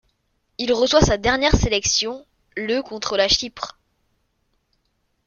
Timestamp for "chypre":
3.27-3.77